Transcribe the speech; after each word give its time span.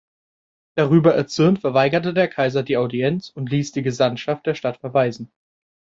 Darüber 0.75 1.13
erzürnt, 1.13 1.59
verweigerte 1.59 2.11
der 2.15 2.27
Kaiser 2.27 2.63
die 2.63 2.75
Audienz 2.75 3.29
und 3.29 3.51
ließ 3.51 3.71
die 3.73 3.83
Gesandtschaft 3.83 4.47
der 4.47 4.55
Stadt 4.55 4.79
verweisen. 4.79 5.31